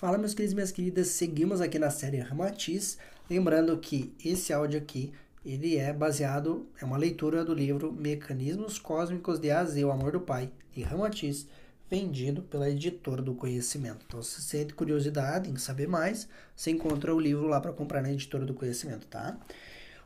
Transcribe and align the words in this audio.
Fala, 0.00 0.16
meus 0.16 0.32
queridos 0.32 0.52
e 0.52 0.54
minhas 0.54 0.72
queridas, 0.72 1.08
seguimos 1.08 1.60
aqui 1.60 1.78
na 1.78 1.90
série 1.90 2.20
Ramatiz, 2.20 2.96
lembrando 3.28 3.76
que 3.76 4.14
esse 4.24 4.50
áudio 4.50 4.78
aqui, 4.78 5.12
ele 5.44 5.76
é 5.76 5.92
baseado, 5.92 6.66
é 6.80 6.86
uma 6.86 6.96
leitura 6.96 7.44
do 7.44 7.52
livro 7.52 7.92
Mecanismos 7.92 8.78
Cósmicos 8.78 9.38
de 9.38 9.50
Aze, 9.50 9.84
o 9.84 9.90
Amor 9.90 10.12
do 10.12 10.20
Pai, 10.22 10.50
de 10.72 10.82
Ramatiz, 10.82 11.46
vendido 11.90 12.40
pela 12.40 12.70
editora 12.70 13.20
do 13.20 13.34
Conhecimento. 13.34 14.06
Então, 14.08 14.22
se 14.22 14.40
você 14.40 14.64
tem 14.64 14.74
curiosidade 14.74 15.50
em 15.50 15.56
saber 15.56 15.86
mais, 15.86 16.26
você 16.56 16.70
encontra 16.70 17.14
o 17.14 17.20
livro 17.20 17.46
lá 17.46 17.60
para 17.60 17.74
comprar 17.74 18.00
na 18.00 18.10
editora 18.10 18.46
do 18.46 18.54
Conhecimento, 18.54 19.06
tá? 19.06 19.38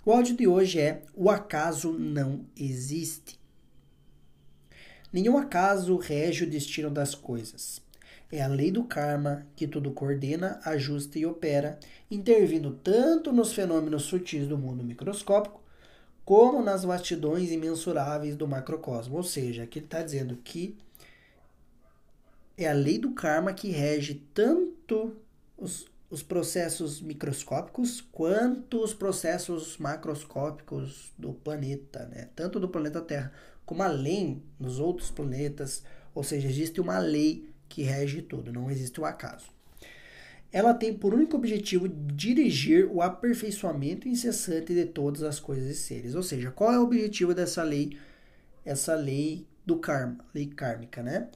O 0.05 0.11
áudio 0.11 0.37
de 0.37 0.49
hoje 0.49 0.81
é 0.81 1.03
O 1.15 1.31
acaso 1.31 1.93
não 1.93 2.45
existe. 2.57 3.39
Nenhum 5.13 5.39
acaso 5.39 5.97
rege 5.97 6.43
o 6.43 6.51
destino 6.51 6.91
das 6.91 7.15
coisas. 7.15 7.84
É 8.35 8.43
a 8.43 8.49
lei 8.49 8.73
do 8.73 8.83
karma 8.83 9.47
que 9.55 9.65
tudo 9.65 9.93
coordena, 9.93 10.59
ajusta 10.65 11.21
e 11.21 11.25
opera, 11.25 11.79
intervindo 12.11 12.73
tanto 12.83 13.33
nos 13.33 13.53
fenômenos 13.53 14.03
sutis 14.03 14.49
do 14.49 14.59
mundo 14.59 14.83
microscópico, 14.83 15.63
como 16.25 16.61
nas 16.61 16.83
vastidões 16.83 17.53
imensuráveis 17.53 18.35
do 18.35 18.49
macrocosmo. 18.49 19.19
Ou 19.19 19.23
seja, 19.23 19.63
aqui 19.63 19.79
ele 19.79 19.87
está 19.87 20.03
dizendo 20.03 20.37
que 20.39 20.77
é 22.59 22.69
a 22.69 22.73
lei 22.73 22.99
do 22.99 23.13
karma 23.13 23.53
que 23.53 23.71
rege 23.71 24.21
tanto 24.35 25.17
os, 25.57 25.87
os 26.11 26.21
processos 26.21 27.01
microscópicos 27.01 28.01
quanto 28.01 28.83
os 28.83 28.93
processos 28.93 29.79
macroscópicos 29.79 31.13
do 31.17 31.35
planeta, 31.35 32.05
né? 32.07 32.31
tanto 32.35 32.59
do 32.59 32.69
planeta 32.69 33.01
Terra 33.01 33.33
como 33.65 33.85
além 33.85 34.43
nos 34.59 34.81
outros 34.81 35.09
planetas. 35.09 35.85
Ou 36.13 36.25
seja, 36.25 36.49
existe 36.49 36.81
uma 36.81 36.99
lei 36.99 37.54
que 37.75 37.83
rege 37.83 38.23
tudo, 38.23 38.53
não 38.53 38.71
existe 38.71 39.01
o 39.01 39.05
acaso. 39.05 39.47
Ela 40.53 40.73
tem 40.73 40.97
por 40.97 41.13
único 41.13 41.37
objetivo 41.37 41.89
dirigir 41.89 42.89
o 42.89 43.03
aperfeiçoamento 43.03 44.09
incessante 44.09 44.73
de 44.73 44.87
todas 44.87 45.25
as 45.25 45.41
coisas 45.41 45.69
e 45.69 45.75
seres. 45.75 46.15
Ou 46.15 46.23
seja, 46.23 46.53
qual 46.53 46.73
é 46.73 46.79
o 46.79 46.85
objetivo 46.85 47.35
dessa 47.35 47.65
lei, 47.65 47.99
essa 48.65 48.95
lei 48.95 49.45
do 49.67 49.77
karma, 49.79 50.25
lei 50.33 50.47
kármica, 50.47 51.03
né? 51.03 51.29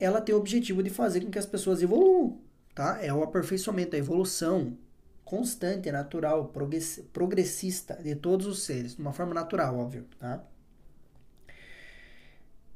Ela 0.00 0.20
tem 0.20 0.34
o 0.34 0.38
objetivo 0.38 0.82
de 0.82 0.90
fazer 0.90 1.20
com 1.20 1.30
que 1.30 1.38
as 1.38 1.46
pessoas 1.46 1.80
evoluam, 1.80 2.40
tá? 2.74 2.98
É 3.00 3.14
o 3.14 3.22
aperfeiçoamento, 3.22 3.94
a 3.94 3.98
evolução 4.00 4.76
constante, 5.24 5.92
natural, 5.92 6.52
progressista 7.12 7.94
de 8.02 8.16
todos 8.16 8.48
os 8.48 8.64
seres, 8.64 8.96
de 8.96 9.00
uma 9.00 9.12
forma 9.12 9.32
natural, 9.32 9.78
óbvio, 9.78 10.08
tá? 10.18 10.42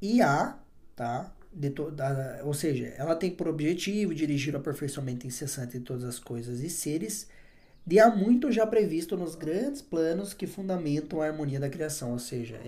E 0.00 0.22
há, 0.22 0.56
tá? 0.94 1.35
De 1.56 1.70
toda, 1.70 2.42
ou 2.44 2.52
seja, 2.52 2.92
ela 2.98 3.16
tem 3.16 3.30
por 3.30 3.48
objetivo 3.48 4.14
dirigir 4.14 4.54
o 4.54 4.58
aperfeiçoamento 4.58 5.26
incessante 5.26 5.78
de 5.78 5.84
todas 5.84 6.04
as 6.04 6.18
coisas 6.18 6.60
e 6.60 6.68
seres, 6.68 7.26
de 7.86 7.98
há 7.98 8.14
muito 8.14 8.52
já 8.52 8.66
previsto 8.66 9.16
nos 9.16 9.34
grandes 9.34 9.80
planos 9.80 10.34
que 10.34 10.46
fundamentam 10.46 11.22
a 11.22 11.26
harmonia 11.26 11.58
da 11.58 11.70
criação, 11.70 12.12
ou 12.12 12.18
seja, 12.18 12.60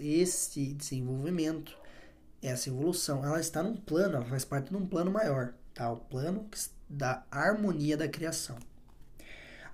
esse 0.00 0.72
desenvolvimento, 0.72 1.76
essa 2.40 2.70
evolução, 2.70 3.22
ela 3.22 3.38
está 3.38 3.62
num 3.62 3.76
plano, 3.76 4.16
ela 4.16 4.24
faz 4.24 4.46
parte 4.46 4.70
de 4.70 4.76
um 4.76 4.86
plano 4.86 5.10
maior, 5.10 5.52
tá? 5.74 5.92
O 5.92 5.96
plano 5.96 6.48
da 6.88 7.22
harmonia 7.30 7.96
da 7.96 8.08
criação. 8.08 8.56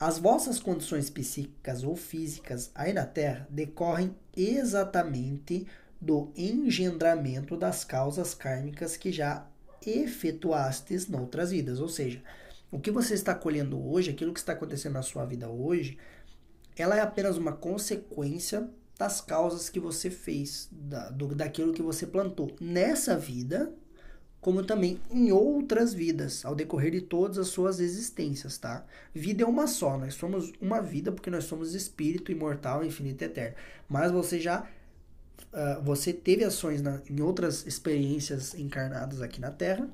As 0.01 0.19
vossas 0.19 0.59
condições 0.59 1.11
psíquicas 1.11 1.85
ou 1.85 1.95
físicas 1.95 2.71
aí 2.75 2.93
na 2.93 3.05
Terra 3.05 3.47
decorrem 3.51 4.15
exatamente 4.37 5.67
do 6.01 6.33
engendramento 6.37 7.57
das 7.57 7.85
causas 7.85 8.35
kármicas 8.35 8.97
que 8.97 9.11
já 9.11 9.47
efetuastes 9.85 11.09
noutras 11.09 11.51
vidas. 11.51 11.81
Ou 11.81 11.89
seja, 11.89 12.23
o 12.71 12.79
que 12.79 12.91
você 12.91 13.15
está 13.15 13.35
colhendo 13.35 13.83
hoje, 13.85 14.11
aquilo 14.11 14.33
que 14.33 14.41
está 14.41 14.53
acontecendo 14.53 14.95
na 14.95 15.03
sua 15.03 15.25
vida 15.25 15.49
hoje, 15.49 15.99
ela 16.77 16.97
é 16.97 17.01
apenas 17.01 17.37
uma 17.37 17.53
consequência 17.53 18.69
das 18.99 19.21
causas 19.21 19.69
que 19.69 19.81
você 19.81 20.11
fez, 20.11 20.69
da, 20.71 21.09
do, 21.11 21.29
daquilo 21.35 21.73
que 21.73 21.83
você 21.83 22.07
plantou 22.07 22.55
nessa 22.61 23.17
vida, 23.17 23.73
como 24.41 24.65
também 24.65 25.01
em 25.11 25.33
outras 25.33 25.95
vidas, 25.95 26.45
ao 26.45 26.55
decorrer 26.55 26.93
de 26.93 27.01
todas 27.01 27.39
as 27.39 27.49
suas 27.49 27.81
existências, 27.81 28.59
tá? 28.59 28.85
Vida 29.15 29.43
é 29.43 29.47
uma 29.47 29.67
só, 29.67 29.97
nós 29.97 30.15
somos 30.15 30.53
uma 30.61 30.81
vida 30.81 31.11
porque 31.11 31.31
nós 31.31 31.45
somos 31.45 31.75
espírito 31.75 32.31
imortal, 32.31 32.85
infinito 32.85 33.23
e 33.23 33.27
eterno. 33.27 33.57
Mas 33.89 34.13
você 34.13 34.39
já 34.39 34.69
uh, 35.53 35.83
você 35.83 36.13
teve 36.13 36.45
ações 36.45 36.83
na, 36.83 37.01
em 37.09 37.21
outras 37.21 37.67
experiências 37.67 38.55
encarnadas 38.55 39.21
aqui 39.21 39.41
na 39.41 39.51
Terra, 39.51 39.89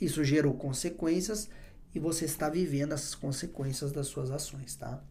isso 0.00 0.24
gerou 0.24 0.54
consequências 0.54 1.48
e 1.94 1.98
você 1.98 2.24
está 2.24 2.48
vivendo 2.48 2.92
essas 2.92 3.14
consequências 3.14 3.92
das 3.92 4.06
suas 4.06 4.30
ações, 4.30 4.74
tá? 4.74 5.02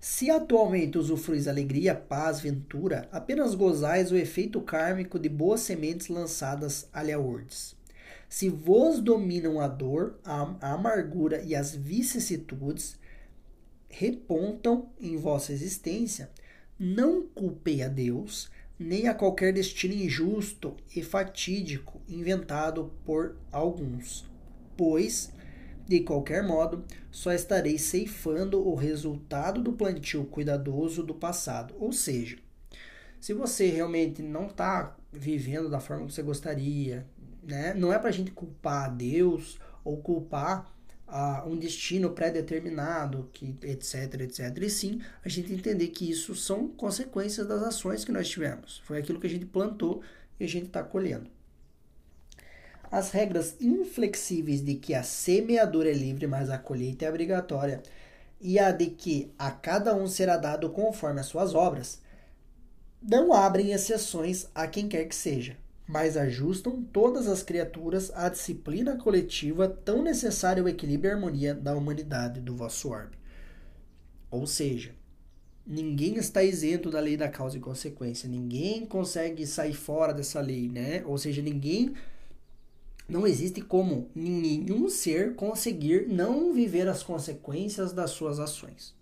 Se 0.00 0.30
atualmente 0.30 0.98
usufruis 0.98 1.48
alegria, 1.48 1.94
paz, 1.94 2.40
ventura, 2.40 3.08
apenas 3.10 3.54
gozais 3.54 4.12
o 4.12 4.16
efeito 4.16 4.60
kármico 4.60 5.18
de 5.18 5.28
boas 5.28 5.62
sementes 5.62 6.08
lançadas 6.08 6.88
aliaurdes. 6.92 7.74
Se 8.28 8.48
vos 8.48 9.00
dominam 9.00 9.60
a 9.60 9.68
dor, 9.68 10.18
a 10.24 10.72
amargura 10.72 11.42
e 11.42 11.54
as 11.54 11.74
vicissitudes, 11.74 12.98
repontam 13.88 14.90
em 15.00 15.16
vossa 15.16 15.52
existência, 15.52 16.30
não 16.78 17.26
culpei 17.26 17.82
a 17.82 17.88
Deus, 17.88 18.50
nem 18.78 19.08
a 19.08 19.14
qualquer 19.14 19.52
destino 19.52 19.94
injusto 19.94 20.76
e 20.94 21.02
fatídico 21.02 22.00
inventado 22.08 22.92
por 23.04 23.36
alguns, 23.50 24.28
pois, 24.76 25.32
de 25.86 26.00
qualquer 26.00 26.42
modo, 26.42 26.84
só 27.10 27.32
estarei 27.32 27.78
ceifando 27.78 28.66
o 28.66 28.74
resultado 28.74 29.62
do 29.62 29.72
plantio 29.72 30.24
cuidadoso 30.24 31.02
do 31.02 31.14
passado. 31.14 31.74
Ou 31.78 31.92
seja, 31.92 32.36
se 33.20 33.32
você 33.32 33.68
realmente 33.68 34.22
não 34.22 34.46
está 34.46 34.96
vivendo 35.12 35.70
da 35.70 35.80
forma 35.80 36.06
que 36.06 36.12
você 36.12 36.22
gostaria, 36.22 37.06
né? 37.42 37.72
não 37.74 37.92
é 37.92 37.98
para 37.98 38.10
a 38.10 38.12
gente 38.12 38.30
culpar 38.32 38.86
a 38.86 38.88
Deus 38.88 39.58
ou 39.82 39.96
culpar 39.96 40.75
um 41.46 41.56
destino 41.56 42.10
pré-determinado, 42.10 43.30
que 43.32 43.54
etc, 43.62 44.20
etc. 44.20 44.58
E 44.60 44.70
sim, 44.70 45.00
a 45.24 45.28
gente 45.28 45.52
entender 45.52 45.88
que 45.88 46.10
isso 46.10 46.34
são 46.34 46.68
consequências 46.68 47.46
das 47.46 47.62
ações 47.62 48.04
que 48.04 48.12
nós 48.12 48.28
tivemos. 48.28 48.82
Foi 48.84 48.98
aquilo 48.98 49.20
que 49.20 49.26
a 49.26 49.30
gente 49.30 49.46
plantou 49.46 50.02
e 50.38 50.44
a 50.44 50.48
gente 50.48 50.66
está 50.66 50.82
colhendo. 50.82 51.30
As 52.90 53.10
regras 53.10 53.56
inflexíveis 53.60 54.64
de 54.64 54.74
que 54.74 54.94
a 54.94 55.02
semeadura 55.02 55.90
é 55.90 55.94
livre, 55.94 56.26
mas 56.26 56.50
a 56.50 56.58
colheita 56.58 57.04
é 57.04 57.08
obrigatória, 57.08 57.82
e 58.40 58.58
a 58.58 58.70
de 58.70 58.86
que 58.86 59.32
a 59.38 59.50
cada 59.50 59.94
um 59.94 60.06
será 60.06 60.36
dado 60.36 60.70
conforme 60.70 61.20
as 61.20 61.26
suas 61.26 61.54
obras, 61.54 62.00
não 63.02 63.32
abrem 63.32 63.72
exceções 63.72 64.46
a 64.54 64.66
quem 64.66 64.88
quer 64.88 65.04
que 65.06 65.14
seja 65.14 65.56
mas 65.86 66.16
ajustam 66.16 66.82
todas 66.82 67.28
as 67.28 67.42
criaturas 67.42 68.10
à 68.14 68.28
disciplina 68.28 68.96
coletiva 68.96 69.68
tão 69.68 70.02
necessária 70.02 70.60
ao 70.60 70.68
equilíbrio 70.68 71.10
e 71.10 71.14
harmonia 71.14 71.54
da 71.54 71.74
humanidade 71.74 72.40
do 72.40 72.56
vosso 72.56 72.88
orbe. 72.88 73.16
Ou 74.30 74.46
seja, 74.46 74.94
ninguém 75.64 76.16
está 76.16 76.42
isento 76.42 76.90
da 76.90 76.98
lei 76.98 77.16
da 77.16 77.28
causa 77.28 77.56
e 77.56 77.60
consequência, 77.60 78.28
ninguém 78.28 78.84
consegue 78.84 79.46
sair 79.46 79.74
fora 79.74 80.12
dessa 80.12 80.40
lei, 80.40 80.68
né? 80.68 81.02
Ou 81.06 81.16
seja, 81.16 81.40
ninguém 81.40 81.94
não 83.08 83.24
existe 83.24 83.60
como 83.60 84.10
nenhum 84.12 84.88
ser 84.88 85.36
conseguir 85.36 86.08
não 86.08 86.52
viver 86.52 86.88
as 86.88 87.04
consequências 87.04 87.92
das 87.92 88.10
suas 88.10 88.40
ações. 88.40 88.96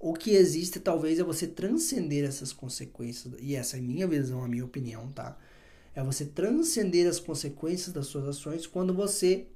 O 0.00 0.12
que 0.12 0.32
existe 0.32 0.80
talvez 0.80 1.20
é 1.20 1.22
você 1.22 1.46
transcender 1.46 2.24
essas 2.24 2.52
consequências, 2.52 3.32
e 3.40 3.54
essa 3.54 3.76
é 3.76 3.80
minha 3.80 4.06
visão, 4.08 4.44
a 4.44 4.48
minha 4.48 4.64
opinião, 4.64 5.10
tá? 5.12 5.38
É 5.94 6.02
você 6.02 6.24
transcender 6.24 7.08
as 7.08 7.20
consequências 7.20 7.92
das 7.92 8.06
suas 8.06 8.26
ações 8.26 8.66
quando 8.66 8.92
você 8.92 9.46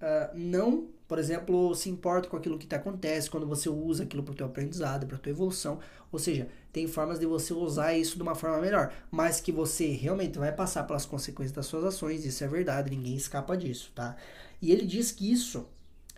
uh, 0.00 0.36
não, 0.36 0.88
por 1.06 1.18
exemplo, 1.18 1.74
se 1.74 1.90
importa 1.90 2.28
com 2.28 2.36
aquilo 2.36 2.58
que 2.58 2.66
te 2.66 2.74
acontece, 2.74 3.30
quando 3.30 3.46
você 3.46 3.68
usa 3.68 4.04
aquilo 4.04 4.22
para 4.22 4.32
o 4.32 4.36
teu 4.36 4.46
aprendizado, 4.46 5.06
para 5.06 5.16
a 5.16 5.18
tua 5.18 5.30
evolução. 5.30 5.78
Ou 6.10 6.18
seja, 6.18 6.48
tem 6.72 6.86
formas 6.86 7.18
de 7.18 7.26
você 7.26 7.52
usar 7.52 7.94
isso 7.94 8.16
de 8.16 8.22
uma 8.22 8.34
forma 8.34 8.58
melhor, 8.58 8.92
mas 9.10 9.40
que 9.40 9.52
você 9.52 9.88
realmente 9.88 10.38
vai 10.38 10.52
passar 10.52 10.84
pelas 10.84 11.06
consequências 11.06 11.54
das 11.54 11.66
suas 11.66 11.84
ações, 11.84 12.24
isso 12.24 12.42
é 12.42 12.48
verdade, 12.48 12.90
ninguém 12.90 13.14
escapa 13.14 13.56
disso, 13.56 13.92
tá? 13.94 14.16
E 14.60 14.72
ele 14.72 14.86
diz 14.86 15.12
que 15.12 15.30
isso, 15.30 15.68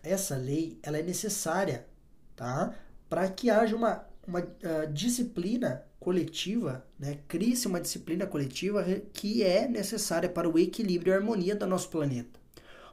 essa 0.03 0.37
lei, 0.37 0.79
ela 0.83 0.99
é 0.99 1.03
necessária, 1.03 1.87
tá? 2.37 2.75
Para 3.09 3.29
que 3.29 3.51
haja 3.51 3.77
uma, 3.77 4.05
uma 4.27 4.41
uh, 4.41 4.93
disciplina 4.93 5.85
coletiva, 5.99 6.85
né, 6.99 7.19
cria-se 7.29 7.67
uma 7.67 7.81
disciplina 7.81 8.27
coletiva 8.27 8.85
que 9.13 9.43
é 9.43 9.69
necessária 9.69 10.29
para 10.29 10.49
o 10.49 10.59
equilíbrio 10.59 11.13
e 11.13 11.17
harmonia 11.17 11.55
do 11.55 11.67
nosso 11.67 11.89
planeta. 11.89 12.41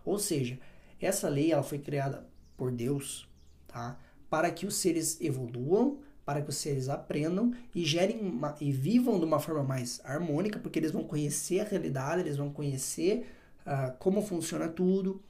Ou 0.06 0.20
seja, 0.20 0.60
essa 1.02 1.28
lei 1.28 1.52
ela 1.52 1.64
foi 1.64 1.80
criada 1.80 2.28
por 2.56 2.72
Deus, 2.72 3.28
tá? 3.68 3.98
Para 4.30 4.52
que 4.52 4.66
os 4.66 4.76
seres 4.76 5.20
evoluam, 5.22 6.00
para 6.24 6.42
que 6.42 6.50
os 6.50 6.58
seres 6.58 6.90
aprendam 6.90 7.52
e 7.74 7.84
gerem 7.84 8.20
uma, 8.20 8.56
e 8.62 8.72
vivam 8.72 9.18
de 9.18 9.26
uma 9.26 9.40
forma 9.40 9.64
mais 9.64 10.00
harmônica, 10.04 10.60
porque 10.60 10.78
eles 10.78 10.92
vão 10.92 11.04
conhecer 11.04 11.62
a 11.62 11.64
realidade, 11.64 12.22
eles 12.22 12.38
vão 12.38 12.52
conhecer 12.52 13.28
uh, 13.66 13.98
como 13.98 14.22
funciona 14.22 14.68
tudo, 14.68 15.22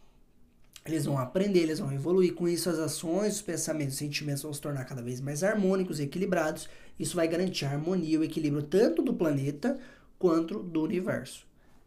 Eles 0.86 1.06
vão 1.06 1.18
aprender, 1.18 1.60
eles 1.60 1.80
vão 1.80 1.92
evoluir. 1.92 2.34
Com 2.34 2.48
isso, 2.48 2.70
as 2.70 2.80
ações, 2.80 3.36
os 3.36 3.42
pensamentos, 3.42 3.94
os 3.94 4.00
sentimentos 4.00 4.44
vão 4.44 4.54
se 4.54 4.62
tornar 4.62 4.86
cada 4.86 5.02
vez 5.02 5.20
mais 5.22 5.44
harmônicos 5.44 6.00
e 6.00 6.04
equilibrados. 6.04 6.70
Isso 6.98 7.16
vai 7.16 7.28
garantir 7.28 7.66
a 7.66 7.72
harmonia 7.72 8.16
e 8.16 8.18
o 8.18 8.24
equilíbrio 8.24 8.64
tanto 8.64 9.02
do 9.02 9.14
planeta 9.14 9.78
quanto 10.18 10.64
do 10.64 10.82
universo. 10.82 11.46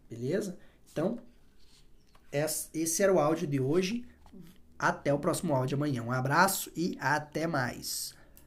Beleza? 0.08 0.56
Então, 0.90 1.18
esse 2.30 3.02
era 3.02 3.12
o 3.12 3.18
áudio 3.18 3.46
de 3.46 3.60
hoje. 3.60 4.04
Até 4.78 5.12
o 5.12 5.18
próximo 5.18 5.54
áudio 5.54 5.76
amanhã. 5.76 6.02
Um 6.02 6.12
abraço 6.12 6.70
e 6.76 6.96
até 7.00 7.46
mais. 7.46 8.14